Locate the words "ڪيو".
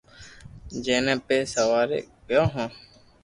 2.27-2.43